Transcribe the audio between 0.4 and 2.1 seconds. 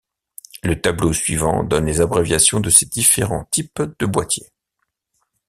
Le tableau suivant donne les